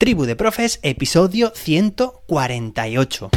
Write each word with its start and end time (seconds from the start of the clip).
Tribu 0.00 0.26
de 0.26 0.36
Profes, 0.36 0.78
episodio 0.84 1.50
148. 1.56 3.30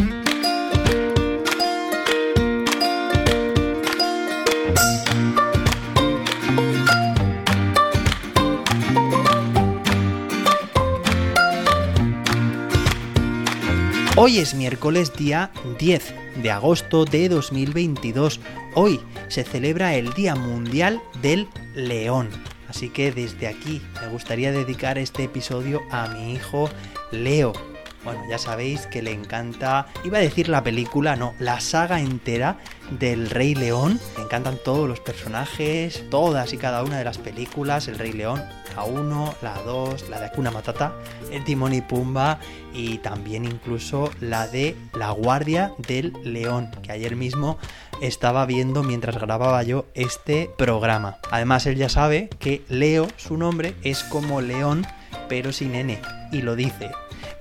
Hoy 14.15 14.37
es 14.37 14.53
miércoles 14.53 15.13
día 15.17 15.49
10 15.79 16.13
de 16.43 16.51
agosto 16.51 17.05
de 17.05 17.27
2022. 17.27 18.39
Hoy 18.75 18.99
se 19.29 19.43
celebra 19.43 19.95
el 19.95 20.13
Día 20.13 20.35
Mundial 20.35 21.01
del 21.23 21.47
León. 21.73 22.29
Así 22.71 22.87
que 22.87 23.11
desde 23.11 23.47
aquí 23.47 23.81
me 23.99 24.07
gustaría 24.07 24.53
dedicar 24.53 24.97
este 24.97 25.25
episodio 25.25 25.81
a 25.91 26.07
mi 26.07 26.33
hijo 26.33 26.69
Leo. 27.11 27.70
Bueno, 28.03 28.21
ya 28.29 28.37
sabéis 28.37 28.87
que 28.87 29.01
le 29.01 29.11
encanta, 29.11 29.87
iba 30.03 30.17
a 30.17 30.21
decir 30.21 30.49
la 30.49 30.63
película, 30.63 31.15
no, 31.15 31.35
la 31.39 31.59
saga 31.59 31.99
entera 31.99 32.57
del 32.89 33.29
Rey 33.29 33.53
León. 33.53 33.99
Le 34.17 34.23
encantan 34.23 34.57
todos 34.63 34.87
los 34.87 34.99
personajes, 34.99 36.03
todas 36.09 36.51
y 36.53 36.57
cada 36.57 36.83
una 36.83 36.97
de 36.97 37.03
las 37.03 37.19
películas, 37.19 37.87
el 37.87 37.99
Rey 37.99 38.11
León, 38.11 38.41
la 38.75 38.83
1, 38.83 39.35
la 39.41 39.53
2, 39.63 40.09
la 40.09 40.19
de 40.19 40.25
Akuna 40.25 40.49
Matata, 40.49 40.93
el 41.31 41.43
Timón 41.43 41.73
y 41.73 41.81
Pumba 41.81 42.39
y 42.73 42.97
también 42.99 43.45
incluso 43.45 44.09
la 44.19 44.47
de 44.47 44.75
La 44.93 45.11
Guardia 45.11 45.73
del 45.77 46.13
León, 46.23 46.71
que 46.81 46.91
ayer 46.91 47.15
mismo 47.15 47.57
estaba 48.01 48.45
viendo 48.45 48.81
mientras 48.83 49.17
grababa 49.17 49.61
yo 49.63 49.85
este 49.93 50.49
programa. 50.57 51.17
Además, 51.29 51.65
él 51.67 51.75
ya 51.75 51.89
sabe 51.89 52.29
que 52.39 52.63
Leo, 52.67 53.07
su 53.17 53.37
nombre, 53.37 53.75
es 53.83 54.03
como 54.03 54.41
león, 54.41 54.87
pero 55.29 55.51
sin 55.51 55.75
N, 55.75 55.99
y 56.31 56.41
lo 56.41 56.55
dice. 56.55 56.89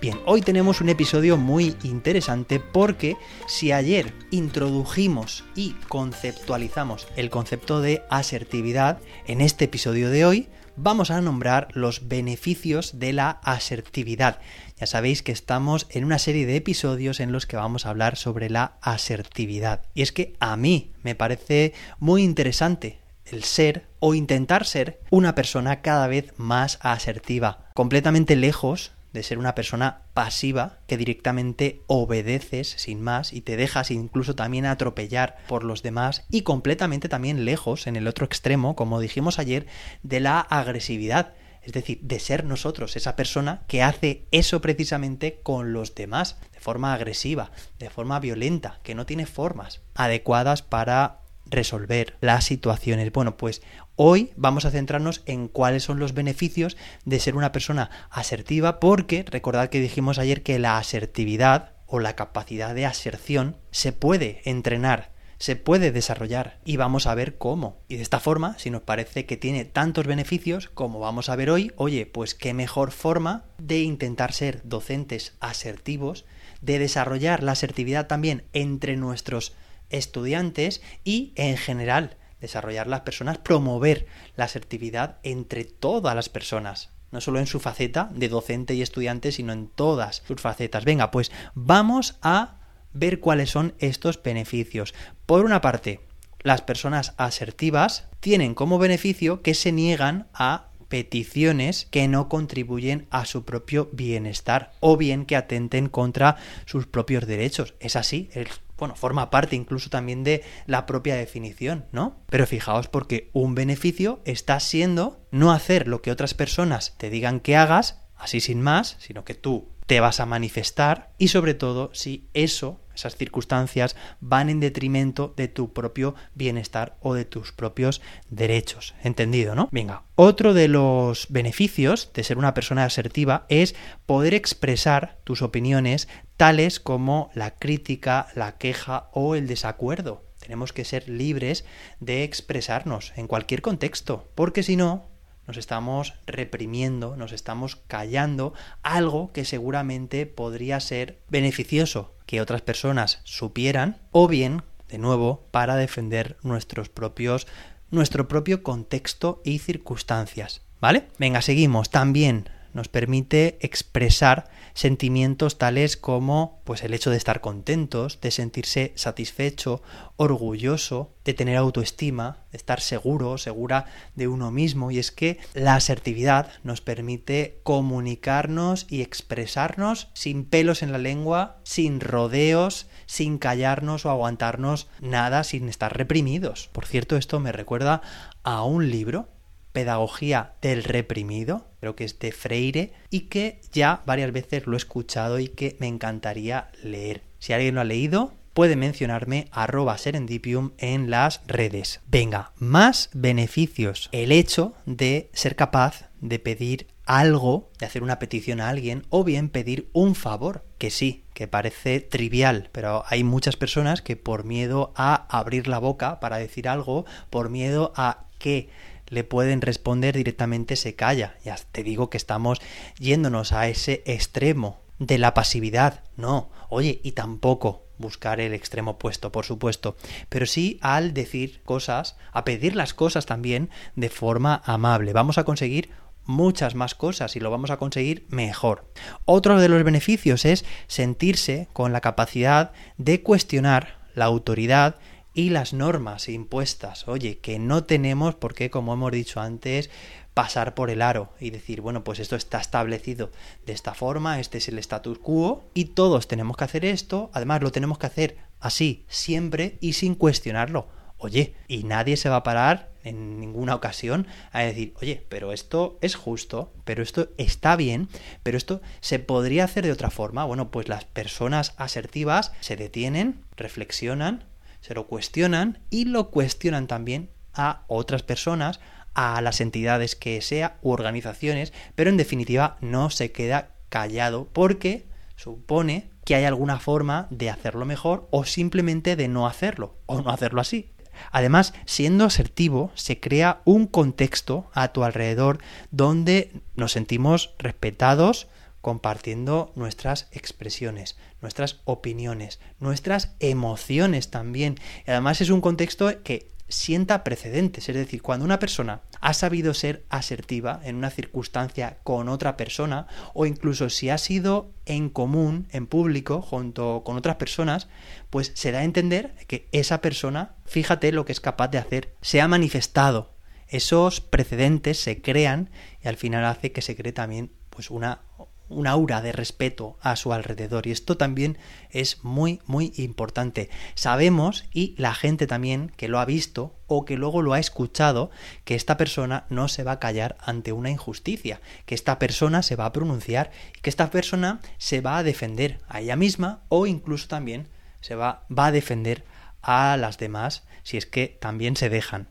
Bien, 0.00 0.18
hoy 0.24 0.40
tenemos 0.40 0.80
un 0.80 0.88
episodio 0.88 1.36
muy 1.36 1.76
interesante 1.82 2.58
porque 2.58 3.18
si 3.46 3.70
ayer 3.70 4.14
introdujimos 4.30 5.44
y 5.54 5.72
conceptualizamos 5.88 7.06
el 7.16 7.28
concepto 7.28 7.82
de 7.82 8.02
asertividad, 8.08 8.98
en 9.26 9.42
este 9.42 9.66
episodio 9.66 10.08
de 10.08 10.24
hoy 10.24 10.48
vamos 10.76 11.10
a 11.10 11.20
nombrar 11.20 11.68
los 11.74 12.08
beneficios 12.08 12.98
de 12.98 13.12
la 13.12 13.40
asertividad. 13.44 14.40
Ya 14.78 14.86
sabéis 14.86 15.22
que 15.22 15.32
estamos 15.32 15.86
en 15.90 16.06
una 16.06 16.18
serie 16.18 16.46
de 16.46 16.56
episodios 16.56 17.20
en 17.20 17.30
los 17.30 17.44
que 17.44 17.58
vamos 17.58 17.84
a 17.84 17.90
hablar 17.90 18.16
sobre 18.16 18.48
la 18.48 18.78
asertividad. 18.80 19.82
Y 19.92 20.00
es 20.00 20.12
que 20.12 20.34
a 20.40 20.56
mí 20.56 20.92
me 21.02 21.14
parece 21.14 21.74
muy 21.98 22.22
interesante 22.22 23.00
el 23.26 23.44
ser 23.44 23.86
o 23.98 24.14
intentar 24.14 24.64
ser 24.64 25.02
una 25.10 25.34
persona 25.34 25.82
cada 25.82 26.06
vez 26.06 26.32
más 26.38 26.78
asertiva, 26.80 27.68
completamente 27.74 28.34
lejos 28.34 28.92
de 29.12 29.22
ser 29.22 29.38
una 29.38 29.54
persona 29.54 30.02
pasiva 30.14 30.78
que 30.86 30.96
directamente 30.96 31.82
obedeces 31.86 32.74
sin 32.76 33.00
más 33.02 33.32
y 33.32 33.40
te 33.40 33.56
dejas 33.56 33.90
incluso 33.90 34.34
también 34.34 34.66
atropellar 34.66 35.38
por 35.48 35.64
los 35.64 35.82
demás 35.82 36.24
y 36.30 36.42
completamente 36.42 37.08
también 37.08 37.44
lejos 37.44 37.86
en 37.86 37.96
el 37.96 38.06
otro 38.06 38.26
extremo, 38.26 38.76
como 38.76 39.00
dijimos 39.00 39.38
ayer, 39.38 39.66
de 40.02 40.20
la 40.20 40.40
agresividad. 40.40 41.34
Es 41.62 41.72
decir, 41.72 42.00
de 42.00 42.18
ser 42.20 42.44
nosotros 42.44 42.96
esa 42.96 43.16
persona 43.16 43.64
que 43.68 43.82
hace 43.82 44.26
eso 44.30 44.62
precisamente 44.62 45.40
con 45.42 45.74
los 45.74 45.94
demás, 45.94 46.38
de 46.54 46.60
forma 46.60 46.94
agresiva, 46.94 47.50
de 47.78 47.90
forma 47.90 48.18
violenta, 48.18 48.80
que 48.82 48.94
no 48.94 49.04
tiene 49.04 49.26
formas 49.26 49.82
adecuadas 49.94 50.62
para 50.62 51.19
resolver 51.50 52.16
las 52.20 52.44
situaciones. 52.44 53.12
Bueno, 53.12 53.36
pues 53.36 53.62
hoy 53.96 54.32
vamos 54.36 54.64
a 54.64 54.70
centrarnos 54.70 55.22
en 55.26 55.48
cuáles 55.48 55.82
son 55.82 55.98
los 55.98 56.14
beneficios 56.14 56.76
de 57.04 57.20
ser 57.20 57.36
una 57.36 57.52
persona 57.52 57.90
asertiva, 58.10 58.80
porque 58.80 59.24
recordad 59.28 59.68
que 59.68 59.80
dijimos 59.80 60.18
ayer 60.18 60.42
que 60.42 60.58
la 60.58 60.78
asertividad 60.78 61.72
o 61.86 61.98
la 61.98 62.16
capacidad 62.16 62.74
de 62.74 62.86
aserción 62.86 63.56
se 63.70 63.92
puede 63.92 64.42
entrenar 64.44 65.10
se 65.40 65.56
puede 65.56 65.90
desarrollar 65.90 66.60
y 66.66 66.76
vamos 66.76 67.06
a 67.06 67.14
ver 67.14 67.38
cómo. 67.38 67.78
Y 67.88 67.96
de 67.96 68.02
esta 68.02 68.20
forma, 68.20 68.58
si 68.58 68.70
nos 68.70 68.82
parece 68.82 69.24
que 69.24 69.38
tiene 69.38 69.64
tantos 69.64 70.06
beneficios 70.06 70.68
como 70.68 71.00
vamos 71.00 71.30
a 71.30 71.36
ver 71.36 71.48
hoy, 71.48 71.72
oye, 71.76 72.04
pues 72.04 72.34
qué 72.34 72.52
mejor 72.52 72.92
forma 72.92 73.44
de 73.56 73.80
intentar 73.80 74.34
ser 74.34 74.60
docentes 74.64 75.34
asertivos, 75.40 76.26
de 76.60 76.78
desarrollar 76.78 77.42
la 77.42 77.52
asertividad 77.52 78.06
también 78.06 78.44
entre 78.52 78.96
nuestros 78.96 79.54
estudiantes 79.90 80.82
y 81.04 81.32
en 81.36 81.56
general 81.56 82.16
desarrollar 82.40 82.86
las 82.86 83.00
personas, 83.00 83.38
promover 83.38 84.06
la 84.36 84.44
asertividad 84.44 85.18
entre 85.22 85.64
todas 85.64 86.14
las 86.14 86.28
personas, 86.28 86.90
no 87.10 87.20
solo 87.20 87.38
en 87.38 87.46
su 87.46 87.60
faceta 87.60 88.10
de 88.14 88.28
docente 88.28 88.74
y 88.74 88.82
estudiante, 88.82 89.32
sino 89.32 89.52
en 89.52 89.68
todas 89.68 90.22
sus 90.26 90.40
facetas. 90.40 90.84
Venga, 90.84 91.10
pues 91.10 91.30
vamos 91.54 92.16
a 92.22 92.56
ver 92.92 93.20
cuáles 93.20 93.50
son 93.50 93.74
estos 93.78 94.22
beneficios. 94.22 94.94
Por 95.26 95.44
una 95.44 95.60
parte, 95.60 96.00
las 96.42 96.62
personas 96.62 97.12
asertivas 97.18 98.08
tienen 98.20 98.54
como 98.54 98.78
beneficio 98.78 99.42
que 99.42 99.54
se 99.54 99.72
niegan 99.72 100.28
a 100.32 100.69
peticiones 100.90 101.86
que 101.90 102.08
no 102.08 102.28
contribuyen 102.28 103.06
a 103.10 103.24
su 103.24 103.46
propio 103.46 103.88
bienestar 103.92 104.72
o 104.80 104.98
bien 104.98 105.24
que 105.24 105.36
atenten 105.36 105.88
contra 105.88 106.36
sus 106.66 106.86
propios 106.86 107.26
derechos. 107.26 107.74
Es 107.80 107.96
así, 107.96 108.28
el 108.34 108.48
bueno, 108.76 108.96
forma 108.96 109.30
parte 109.30 109.56
incluso 109.56 109.90
también 109.90 110.24
de 110.24 110.42
la 110.66 110.86
propia 110.86 111.14
definición, 111.14 111.84
¿no? 111.92 112.16
Pero 112.30 112.46
fijaos 112.46 112.88
porque 112.88 113.30
un 113.34 113.54
beneficio 113.54 114.20
está 114.24 114.58
siendo 114.58 115.20
no 115.30 115.52
hacer 115.52 115.86
lo 115.86 116.02
que 116.02 116.10
otras 116.10 116.34
personas 116.34 116.94
te 116.96 117.10
digan 117.10 117.40
que 117.40 117.56
hagas, 117.56 118.00
así 118.16 118.40
sin 118.40 118.62
más, 118.62 118.96
sino 118.98 119.22
que 119.24 119.34
tú 119.34 119.68
te 119.90 119.98
vas 119.98 120.20
a 120.20 120.24
manifestar 120.26 121.10
y 121.18 121.26
sobre 121.26 121.54
todo 121.54 121.90
si 121.94 122.28
eso 122.32 122.80
esas 122.94 123.16
circunstancias 123.16 123.96
van 124.20 124.48
en 124.48 124.60
detrimento 124.60 125.34
de 125.36 125.48
tu 125.48 125.72
propio 125.72 126.14
bienestar 126.32 126.96
o 127.00 127.14
de 127.14 127.24
tus 127.24 127.50
propios 127.50 128.00
derechos. 128.28 128.94
¿Entendido, 129.02 129.56
no? 129.56 129.68
Venga, 129.72 130.04
otro 130.14 130.54
de 130.54 130.68
los 130.68 131.26
beneficios 131.28 132.12
de 132.14 132.22
ser 132.22 132.38
una 132.38 132.54
persona 132.54 132.84
asertiva 132.84 133.46
es 133.48 133.74
poder 134.06 134.32
expresar 134.32 135.18
tus 135.24 135.42
opiniones 135.42 136.06
tales 136.36 136.78
como 136.78 137.32
la 137.34 137.56
crítica, 137.56 138.28
la 138.36 138.58
queja 138.58 139.10
o 139.12 139.34
el 139.34 139.48
desacuerdo. 139.48 140.24
Tenemos 140.38 140.72
que 140.72 140.84
ser 140.84 141.08
libres 141.08 141.64
de 141.98 142.22
expresarnos 142.22 143.12
en 143.16 143.26
cualquier 143.26 143.60
contexto, 143.60 144.30
porque 144.36 144.62
si 144.62 144.76
no, 144.76 145.09
nos 145.50 145.56
estamos 145.56 146.14
reprimiendo, 146.26 147.16
nos 147.16 147.32
estamos 147.32 147.74
callando 147.74 148.54
algo 148.84 149.32
que 149.32 149.44
seguramente 149.44 150.24
podría 150.24 150.78
ser 150.78 151.18
beneficioso 151.28 152.14
que 152.24 152.40
otras 152.40 152.62
personas 152.62 153.18
supieran 153.24 153.96
o 154.12 154.28
bien, 154.28 154.62
de 154.88 154.98
nuevo, 154.98 155.42
para 155.50 155.74
defender 155.74 156.36
nuestros 156.44 156.88
propios 156.88 157.48
nuestro 157.90 158.28
propio 158.28 158.62
contexto 158.62 159.42
y 159.44 159.58
circunstancias, 159.58 160.62
¿vale? 160.80 161.08
Venga, 161.18 161.42
seguimos. 161.42 161.90
También 161.90 162.48
nos 162.72 162.88
permite 162.88 163.58
expresar 163.60 164.50
sentimientos 164.74 165.58
tales 165.58 165.96
como 165.96 166.60
pues 166.64 166.82
el 166.82 166.94
hecho 166.94 167.10
de 167.10 167.16
estar 167.16 167.40
contentos, 167.40 168.20
de 168.20 168.30
sentirse 168.30 168.92
satisfecho, 168.94 169.82
orgulloso, 170.16 171.14
de 171.24 171.34
tener 171.34 171.56
autoestima, 171.56 172.44
de 172.50 172.56
estar 172.56 172.80
seguro, 172.80 173.38
segura 173.38 173.86
de 174.14 174.28
uno 174.28 174.50
mismo 174.50 174.90
y 174.90 174.98
es 174.98 175.10
que 175.10 175.38
la 175.54 175.74
asertividad 175.74 176.52
nos 176.62 176.80
permite 176.80 177.60
comunicarnos 177.62 178.86
y 178.88 179.02
expresarnos 179.02 180.08
sin 180.14 180.44
pelos 180.44 180.82
en 180.82 180.92
la 180.92 180.98
lengua, 180.98 181.58
sin 181.64 182.00
rodeos, 182.00 182.86
sin 183.06 183.38
callarnos 183.38 184.06
o 184.06 184.10
aguantarnos 184.10 184.88
nada, 185.00 185.44
sin 185.44 185.68
estar 185.68 185.96
reprimidos. 185.96 186.68
Por 186.72 186.86
cierto, 186.86 187.16
esto 187.16 187.40
me 187.40 187.52
recuerda 187.52 188.02
a 188.42 188.64
un 188.64 188.90
libro 188.90 189.28
Pedagogía 189.72 190.54
del 190.62 190.84
Reprimido, 190.84 191.66
creo 191.80 191.96
que 191.96 192.04
es 192.04 192.18
de 192.18 192.32
Freire, 192.32 192.92
y 193.10 193.22
que 193.22 193.60
ya 193.72 194.02
varias 194.06 194.32
veces 194.32 194.66
lo 194.66 194.74
he 194.74 194.76
escuchado 194.76 195.38
y 195.38 195.48
que 195.48 195.76
me 195.78 195.86
encantaría 195.86 196.70
leer. 196.82 197.22
Si 197.38 197.52
alguien 197.52 197.74
lo 197.74 197.80
ha 197.80 197.84
leído, 197.84 198.34
puede 198.54 198.76
mencionarme 198.76 199.48
arroba 199.52 199.96
serendipium 199.96 200.72
en 200.78 201.10
las 201.10 201.40
redes. 201.46 202.00
Venga, 202.08 202.52
más 202.56 203.10
beneficios. 203.14 204.08
El 204.12 204.32
hecho 204.32 204.74
de 204.86 205.30
ser 205.32 205.56
capaz 205.56 206.10
de 206.20 206.38
pedir 206.38 206.88
algo, 207.06 207.70
de 207.78 207.86
hacer 207.86 208.02
una 208.02 208.18
petición 208.18 208.60
a 208.60 208.68
alguien, 208.68 209.06
o 209.08 209.24
bien 209.24 209.48
pedir 209.48 209.88
un 209.92 210.14
favor, 210.14 210.64
que 210.78 210.90
sí, 210.90 211.24
que 211.34 211.48
parece 211.48 212.00
trivial, 212.00 212.68
pero 212.72 213.02
hay 213.06 213.24
muchas 213.24 213.56
personas 213.56 214.02
que 214.02 214.16
por 214.16 214.44
miedo 214.44 214.92
a 214.94 215.26
abrir 215.36 215.66
la 215.66 215.78
boca 215.78 216.20
para 216.20 216.36
decir 216.36 216.68
algo, 216.68 217.06
por 217.30 217.48
miedo 217.48 217.92
a 217.96 218.26
que 218.38 218.68
le 219.10 219.24
pueden 219.24 219.60
responder 219.60 220.16
directamente 220.16 220.76
se 220.76 220.94
calla. 220.94 221.36
Ya 221.44 221.56
te 221.70 221.82
digo 221.82 222.08
que 222.08 222.16
estamos 222.16 222.60
yéndonos 222.98 223.52
a 223.52 223.68
ese 223.68 224.02
extremo 224.06 224.80
de 224.98 225.18
la 225.18 225.34
pasividad. 225.34 226.04
No, 226.16 226.50
oye, 226.68 227.00
y 227.02 227.12
tampoco 227.12 227.84
buscar 227.98 228.40
el 228.40 228.54
extremo 228.54 228.92
opuesto, 228.92 229.30
por 229.30 229.44
supuesto, 229.44 229.96
pero 230.28 230.46
sí 230.46 230.78
al 230.80 231.12
decir 231.12 231.60
cosas, 231.64 232.16
a 232.32 232.44
pedir 232.44 232.74
las 232.74 232.94
cosas 232.94 233.26
también 233.26 233.68
de 233.94 234.08
forma 234.08 234.62
amable. 234.64 235.12
Vamos 235.12 235.36
a 235.36 235.44
conseguir 235.44 235.90
muchas 236.24 236.74
más 236.74 236.94
cosas 236.94 237.36
y 237.36 237.40
lo 237.40 237.50
vamos 237.50 237.70
a 237.70 237.76
conseguir 237.76 238.26
mejor. 238.28 238.90
Otro 239.24 239.60
de 239.60 239.68
los 239.68 239.82
beneficios 239.82 240.44
es 240.44 240.64
sentirse 240.86 241.68
con 241.72 241.92
la 241.92 242.00
capacidad 242.00 242.72
de 242.96 243.22
cuestionar 243.22 243.98
la 244.14 244.24
autoridad 244.26 244.96
y 245.34 245.50
las 245.50 245.72
normas 245.72 246.28
impuestas. 246.28 247.06
Oye, 247.08 247.38
que 247.38 247.58
no 247.58 247.84
tenemos 247.84 248.34
por 248.34 248.54
qué, 248.54 248.70
como 248.70 248.92
hemos 248.92 249.12
dicho 249.12 249.40
antes, 249.40 249.90
pasar 250.34 250.74
por 250.74 250.90
el 250.90 251.02
aro 251.02 251.32
y 251.40 251.50
decir, 251.50 251.80
bueno, 251.80 252.04
pues 252.04 252.18
esto 252.18 252.36
está 252.36 252.60
establecido 252.60 253.30
de 253.66 253.72
esta 253.72 253.94
forma, 253.94 254.40
este 254.40 254.58
es 254.58 254.68
el 254.68 254.78
status 254.78 255.18
quo 255.18 255.64
y 255.74 255.86
todos 255.86 256.28
tenemos 256.28 256.56
que 256.56 256.64
hacer 256.64 256.84
esto, 256.84 257.30
además 257.32 257.62
lo 257.62 257.72
tenemos 257.72 257.98
que 257.98 258.06
hacer 258.06 258.36
así, 258.60 259.04
siempre 259.08 259.76
y 259.80 259.94
sin 259.94 260.14
cuestionarlo. 260.14 260.88
Oye, 261.18 261.54
y 261.68 261.82
nadie 261.82 262.16
se 262.16 262.30
va 262.30 262.36
a 262.36 262.42
parar 262.42 262.90
en 263.04 263.40
ninguna 263.40 263.74
ocasión 263.74 264.26
a 264.52 264.60
decir, 264.60 264.94
oye, 265.02 265.26
pero 265.28 265.52
esto 265.52 265.98
es 266.00 266.14
justo, 266.14 266.72
pero 266.84 267.02
esto 267.02 267.28
está 267.36 267.76
bien, 267.76 268.08
pero 268.42 268.56
esto 268.56 268.80
se 269.00 269.18
podría 269.18 269.64
hacer 269.64 269.84
de 269.84 269.92
otra 269.92 270.10
forma. 270.10 270.44
Bueno, 270.44 270.70
pues 270.70 270.88
las 270.88 271.04
personas 271.04 271.74
asertivas 271.76 272.52
se 272.60 272.76
detienen, 272.76 273.44
reflexionan, 273.56 274.44
se 274.80 274.94
lo 274.94 275.06
cuestionan 275.06 275.78
y 275.90 276.04
lo 276.04 276.30
cuestionan 276.30 276.86
también 276.86 277.30
a 277.54 277.84
otras 277.88 278.22
personas, 278.22 278.80
a 279.14 279.40
las 279.40 279.60
entidades 279.60 280.16
que 280.16 280.40
sea 280.40 280.78
u 280.82 280.90
organizaciones, 280.90 281.72
pero 281.94 282.10
en 282.10 282.16
definitiva 282.16 282.76
no 282.80 283.10
se 283.10 283.32
queda 283.32 283.74
callado 283.88 284.48
porque 284.52 285.06
supone 285.36 286.10
que 286.24 286.34
hay 286.34 286.44
alguna 286.44 286.78
forma 286.78 287.26
de 287.30 287.50
hacerlo 287.50 287.84
mejor 287.84 288.28
o 288.30 288.44
simplemente 288.44 289.16
de 289.16 289.28
no 289.28 289.46
hacerlo 289.46 289.96
o 290.06 290.20
no 290.22 290.30
hacerlo 290.30 290.60
así. 290.60 290.92
Además, 291.32 291.74
siendo 291.86 292.24
asertivo, 292.24 292.92
se 292.94 293.20
crea 293.20 293.60
un 293.64 293.86
contexto 293.86 294.70
a 294.72 294.88
tu 294.88 295.04
alrededor 295.04 295.58
donde 295.90 296.52
nos 296.76 296.92
sentimos 296.92 297.54
respetados, 297.58 298.48
compartiendo 298.80 299.72
nuestras 299.74 300.28
expresiones, 300.32 301.16
nuestras 301.40 301.80
opiniones, 301.84 302.60
nuestras 302.78 303.34
emociones 303.40 304.30
también. 304.30 304.76
Y 305.06 305.10
además 305.10 305.40
es 305.40 305.50
un 305.50 305.60
contexto 305.60 306.22
que 306.22 306.50
sienta 306.70 307.24
precedentes, 307.24 307.88
es 307.88 307.96
decir, 307.96 308.22
cuando 308.22 308.44
una 308.44 308.58
persona 308.58 309.02
ha 309.20 309.34
sabido 309.34 309.74
ser 309.74 310.04
asertiva 310.08 310.80
en 310.84 310.96
una 310.96 311.10
circunstancia 311.10 311.98
con 312.04 312.28
otra 312.28 312.56
persona 312.56 313.06
o 313.34 313.44
incluso 313.44 313.90
si 313.90 314.08
ha 314.08 314.18
sido 314.18 314.72
en 314.86 315.10
común, 315.10 315.66
en 315.72 315.86
público, 315.86 316.40
junto 316.40 317.02
con 317.04 317.16
otras 317.16 317.36
personas, 317.36 317.88
pues 318.30 318.52
se 318.54 318.72
da 318.72 318.80
a 318.80 318.84
entender 318.84 319.34
que 319.46 319.68
esa 319.72 320.00
persona, 320.00 320.54
fíjate 320.64 321.12
lo 321.12 321.24
que 321.24 321.32
es 321.32 321.40
capaz 321.40 321.68
de 321.68 321.78
hacer, 321.78 322.14
se 322.22 322.40
ha 322.40 322.48
manifestado. 322.48 323.34
Esos 323.68 324.20
precedentes 324.20 324.98
se 325.00 325.20
crean 325.20 325.70
y 326.02 326.08
al 326.08 326.16
final 326.16 326.44
hace 326.44 326.72
que 326.72 326.82
se 326.82 326.96
cree 326.96 327.12
también 327.12 327.52
pues 327.68 327.90
una 327.90 328.22
un 328.70 328.86
aura 328.86 329.20
de 329.20 329.32
respeto 329.32 329.98
a 330.00 330.16
su 330.16 330.32
alrededor 330.32 330.86
y 330.86 330.92
esto 330.92 331.16
también 331.16 331.58
es 331.90 332.24
muy 332.24 332.60
muy 332.66 332.92
importante. 332.96 333.68
Sabemos 333.94 334.64
y 334.72 334.94
la 334.96 335.14
gente 335.14 335.46
también 335.46 335.92
que 335.96 336.08
lo 336.08 336.18
ha 336.18 336.24
visto 336.24 336.74
o 336.86 337.04
que 337.04 337.16
luego 337.16 337.42
lo 337.42 337.52
ha 337.52 337.58
escuchado 337.58 338.30
que 338.64 338.74
esta 338.74 338.96
persona 338.96 339.44
no 339.50 339.68
se 339.68 339.84
va 339.84 339.92
a 339.92 340.00
callar 340.00 340.36
ante 340.40 340.72
una 340.72 340.90
injusticia, 340.90 341.60
que 341.84 341.94
esta 341.94 342.18
persona 342.18 342.62
se 342.62 342.76
va 342.76 342.86
a 342.86 342.92
pronunciar 342.92 343.50
que 343.82 343.90
esta 343.90 344.10
persona 344.10 344.60
se 344.78 345.00
va 345.00 345.18
a 345.18 345.22
defender 345.22 345.80
a 345.88 346.00
ella 346.00 346.16
misma 346.16 346.62
o 346.68 346.86
incluso 346.86 347.28
también 347.28 347.68
se 348.00 348.14
va, 348.14 348.46
va 348.56 348.66
a 348.66 348.72
defender 348.72 349.24
a 349.62 349.96
las 349.96 350.18
demás 350.18 350.64
si 350.82 350.96
es 350.96 351.06
que 351.06 351.28
también 351.40 351.76
se 351.76 351.90
dejan. 351.90 352.28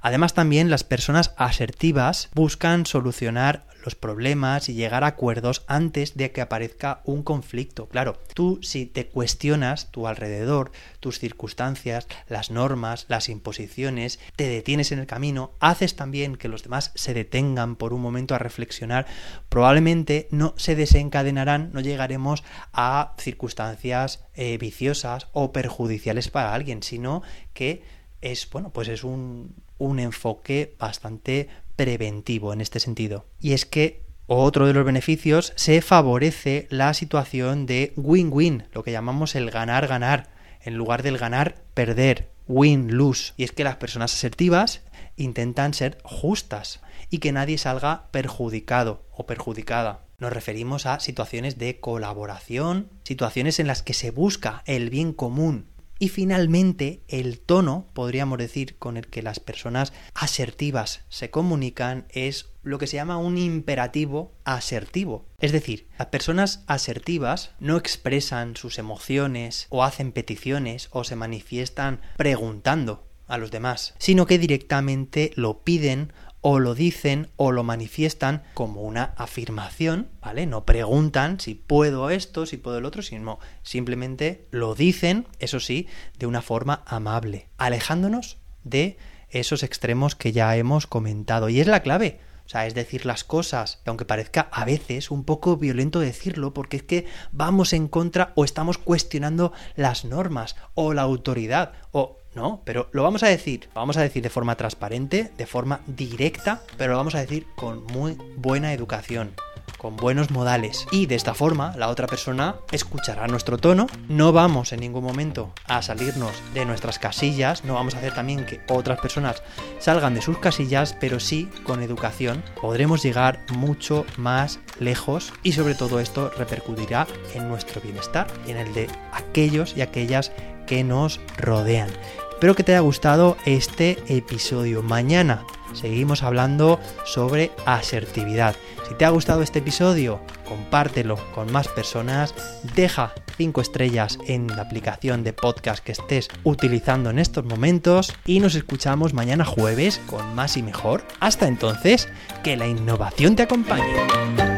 Además 0.00 0.34
también 0.34 0.70
las 0.70 0.84
personas 0.84 1.34
asertivas 1.36 2.28
buscan 2.34 2.86
solucionar 2.86 3.66
los 3.84 3.94
problemas 3.94 4.68
y 4.68 4.74
llegar 4.74 5.04
a 5.04 5.08
acuerdos 5.08 5.64
antes 5.66 6.16
de 6.16 6.32
que 6.32 6.40
aparezca 6.40 7.00
un 7.04 7.22
conflicto. 7.22 7.88
Claro, 7.88 8.18
tú 8.34 8.58
si 8.62 8.86
te 8.86 9.06
cuestionas 9.06 9.90
tu 9.90 10.06
alrededor, 10.06 10.72
tus 11.00 11.18
circunstancias, 11.18 12.06
las 12.28 12.50
normas, 12.50 13.06
las 13.08 13.28
imposiciones, 13.28 14.18
te 14.36 14.48
detienes 14.48 14.92
en 14.92 14.98
el 14.98 15.06
camino, 15.06 15.52
haces 15.60 15.96
también 15.96 16.36
que 16.36 16.48
los 16.48 16.62
demás 16.62 16.92
se 16.94 17.14
detengan 17.14 17.76
por 17.76 17.92
un 17.92 18.02
momento 18.02 18.34
a 18.34 18.38
reflexionar, 18.38 19.06
probablemente 19.48 20.28
no 20.30 20.54
se 20.56 20.76
desencadenarán, 20.76 21.70
no 21.72 21.80
llegaremos 21.80 22.44
a 22.72 23.14
circunstancias 23.18 24.24
eh, 24.34 24.58
viciosas 24.58 25.28
o 25.32 25.52
perjudiciales 25.52 26.28
para 26.28 26.54
alguien, 26.54 26.82
sino 26.82 27.22
que 27.54 27.99
es, 28.20 28.48
bueno, 28.50 28.70
pues 28.72 28.88
es 28.88 29.04
un, 29.04 29.54
un 29.78 29.98
enfoque 29.98 30.76
bastante 30.78 31.48
preventivo 31.76 32.52
en 32.52 32.60
este 32.60 32.80
sentido. 32.80 33.26
Y 33.40 33.52
es 33.52 33.66
que 33.66 34.02
otro 34.26 34.66
de 34.66 34.74
los 34.74 34.84
beneficios 34.84 35.52
se 35.56 35.82
favorece 35.82 36.68
la 36.70 36.94
situación 36.94 37.66
de 37.66 37.92
win-win, 37.96 38.64
lo 38.72 38.84
que 38.84 38.92
llamamos 38.92 39.34
el 39.34 39.50
ganar-ganar, 39.50 40.28
en 40.62 40.76
lugar 40.76 41.02
del 41.02 41.18
ganar-perder, 41.18 42.30
win-lose. 42.46 43.32
Y 43.36 43.44
es 43.44 43.52
que 43.52 43.64
las 43.64 43.76
personas 43.76 44.14
asertivas 44.14 44.82
intentan 45.16 45.74
ser 45.74 45.98
justas 46.04 46.80
y 47.10 47.18
que 47.18 47.32
nadie 47.32 47.58
salga 47.58 48.08
perjudicado 48.12 49.04
o 49.10 49.26
perjudicada. 49.26 50.04
Nos 50.18 50.32
referimos 50.32 50.84
a 50.86 51.00
situaciones 51.00 51.58
de 51.58 51.80
colaboración, 51.80 52.90
situaciones 53.04 53.58
en 53.58 53.66
las 53.66 53.82
que 53.82 53.94
se 53.94 54.10
busca 54.10 54.62
el 54.66 54.90
bien 54.90 55.12
común 55.12 55.69
y 56.00 56.08
finalmente, 56.08 57.02
el 57.08 57.40
tono, 57.40 57.86
podríamos 57.92 58.38
decir, 58.38 58.78
con 58.78 58.96
el 58.96 59.06
que 59.06 59.22
las 59.22 59.38
personas 59.38 59.92
asertivas 60.14 61.02
se 61.10 61.30
comunican 61.30 62.06
es 62.08 62.48
lo 62.62 62.78
que 62.78 62.86
se 62.86 62.96
llama 62.96 63.18
un 63.18 63.36
imperativo 63.36 64.32
asertivo. 64.44 65.26
Es 65.40 65.52
decir, 65.52 65.88
las 65.98 66.08
personas 66.08 66.64
asertivas 66.66 67.50
no 67.60 67.76
expresan 67.76 68.56
sus 68.56 68.78
emociones 68.78 69.66
o 69.68 69.84
hacen 69.84 70.12
peticiones 70.12 70.88
o 70.90 71.04
se 71.04 71.16
manifiestan 71.16 72.00
preguntando 72.16 73.06
a 73.26 73.36
los 73.36 73.50
demás, 73.50 73.94
sino 73.98 74.24
que 74.24 74.38
directamente 74.38 75.32
lo 75.36 75.62
piden 75.62 76.14
o 76.42 76.58
lo 76.58 76.74
dicen 76.74 77.28
o 77.36 77.52
lo 77.52 77.62
manifiestan 77.64 78.42
como 78.54 78.82
una 78.82 79.14
afirmación, 79.16 80.08
¿vale? 80.20 80.46
No 80.46 80.64
preguntan 80.64 81.40
si 81.40 81.54
puedo 81.54 82.10
esto, 82.10 82.46
si 82.46 82.56
puedo 82.56 82.78
el 82.78 82.84
otro, 82.84 83.02
sino 83.02 83.38
simplemente 83.62 84.46
lo 84.50 84.74
dicen, 84.74 85.26
eso 85.38 85.60
sí, 85.60 85.86
de 86.18 86.26
una 86.26 86.42
forma 86.42 86.82
amable, 86.86 87.48
alejándonos 87.58 88.38
de 88.64 88.98
esos 89.28 89.62
extremos 89.62 90.14
que 90.14 90.32
ya 90.32 90.56
hemos 90.56 90.86
comentado. 90.86 91.48
Y 91.48 91.60
es 91.60 91.66
la 91.66 91.80
clave. 91.80 92.20
O 92.46 92.48
sea, 92.50 92.66
es 92.66 92.74
decir 92.74 93.06
las 93.06 93.22
cosas, 93.22 93.80
aunque 93.86 94.04
parezca 94.04 94.48
a 94.50 94.64
veces 94.64 95.12
un 95.12 95.22
poco 95.22 95.56
violento 95.56 96.00
decirlo, 96.00 96.52
porque 96.52 96.78
es 96.78 96.82
que 96.82 97.06
vamos 97.30 97.72
en 97.72 97.86
contra 97.86 98.32
o 98.34 98.44
estamos 98.44 98.76
cuestionando 98.76 99.52
las 99.76 100.04
normas 100.04 100.56
o 100.74 100.92
la 100.92 101.02
autoridad 101.02 101.74
o 101.92 102.19
no, 102.34 102.62
pero 102.64 102.88
lo 102.92 103.02
vamos 103.02 103.22
a 103.22 103.28
decir, 103.28 103.68
vamos 103.74 103.96
a 103.96 104.02
decir 104.02 104.22
de 104.22 104.30
forma 104.30 104.56
transparente, 104.56 105.32
de 105.36 105.46
forma 105.46 105.80
directa, 105.86 106.62
pero 106.76 106.92
lo 106.92 106.98
vamos 106.98 107.14
a 107.14 107.20
decir 107.20 107.46
con 107.56 107.84
muy 107.84 108.16
buena 108.36 108.72
educación 108.72 109.32
con 109.80 109.96
buenos 109.96 110.30
modales. 110.30 110.86
Y 110.90 111.06
de 111.06 111.14
esta 111.14 111.32
forma 111.32 111.74
la 111.76 111.88
otra 111.88 112.06
persona 112.06 112.56
escuchará 112.70 113.26
nuestro 113.26 113.56
tono, 113.56 113.86
no 114.08 114.30
vamos 114.30 114.72
en 114.72 114.80
ningún 114.80 115.02
momento 115.02 115.52
a 115.66 115.80
salirnos 115.80 116.32
de 116.52 116.66
nuestras 116.66 116.98
casillas, 116.98 117.64
no 117.64 117.74
vamos 117.74 117.94
a 117.94 117.98
hacer 117.98 118.14
también 118.14 118.44
que 118.44 118.60
otras 118.68 119.00
personas 119.00 119.42
salgan 119.78 120.14
de 120.14 120.20
sus 120.20 120.38
casillas, 120.38 120.94
pero 121.00 121.18
sí 121.18 121.48
con 121.64 121.82
educación 121.82 122.42
podremos 122.60 123.02
llegar 123.02 123.40
mucho 123.54 124.04
más 124.18 124.60
lejos 124.78 125.32
y 125.42 125.52
sobre 125.52 125.74
todo 125.74 125.98
esto 125.98 126.30
repercutirá 126.36 127.06
en 127.34 127.48
nuestro 127.48 127.80
bienestar 127.80 128.26
y 128.46 128.50
en 128.50 128.58
el 128.58 128.74
de 128.74 128.88
aquellos 129.12 129.76
y 129.76 129.80
aquellas 129.80 130.30
que 130.70 130.84
nos 130.84 131.20
rodean. 131.36 131.90
Espero 132.30 132.54
que 132.54 132.62
te 132.62 132.72
haya 132.72 132.80
gustado 132.80 133.36
este 133.44 133.98
episodio. 134.06 134.84
Mañana 134.84 135.44
seguimos 135.74 136.22
hablando 136.22 136.78
sobre 137.04 137.50
asertividad. 137.66 138.54
Si 138.88 138.94
te 138.94 139.04
ha 139.04 139.10
gustado 139.10 139.42
este 139.42 139.58
episodio, 139.58 140.20
compártelo 140.48 141.16
con 141.34 141.50
más 141.50 141.66
personas, 141.66 142.34
deja 142.76 143.12
5 143.36 143.60
estrellas 143.60 144.16
en 144.28 144.46
la 144.46 144.62
aplicación 144.62 145.24
de 145.24 145.32
podcast 145.32 145.82
que 145.84 145.92
estés 145.92 146.28
utilizando 146.44 147.10
en 147.10 147.18
estos 147.18 147.44
momentos 147.44 148.14
y 148.24 148.38
nos 148.38 148.54
escuchamos 148.54 149.12
mañana 149.12 149.44
jueves 149.44 150.00
con 150.06 150.36
más 150.36 150.56
y 150.56 150.62
mejor. 150.62 151.04
Hasta 151.18 151.48
entonces, 151.48 152.08
que 152.44 152.56
la 152.56 152.68
innovación 152.68 153.34
te 153.34 153.42
acompañe. 153.42 154.49